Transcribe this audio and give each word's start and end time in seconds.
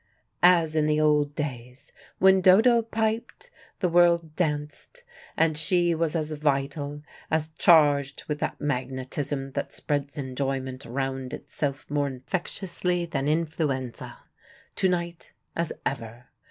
As 0.41 0.75
in 0.75 0.87
the 0.87 0.99
old 0.99 1.35
days, 1.35 1.91
when 2.17 2.41
Dodo 2.41 2.81
piped, 2.81 3.51
the 3.81 3.87
world 3.87 4.35
danced, 4.35 5.03
and 5.37 5.55
she 5.55 5.93
was 5.93 6.15
as 6.15 6.31
vital, 6.31 7.03
as 7.29 7.49
charged 7.49 8.23
with 8.27 8.39
that 8.39 8.59
magnetism 8.59 9.51
that 9.51 9.75
spreads 9.75 10.17
enjoyment 10.17 10.85
round 10.85 11.35
itself 11.35 11.87
more 11.87 12.07
infectiously 12.07 13.05
than 13.05 13.27
influenza, 13.27 14.17
to 14.77 14.89
night 14.89 15.33
as 15.55 15.71
ever. 15.85 16.29